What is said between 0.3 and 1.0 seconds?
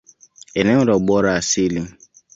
Eneo la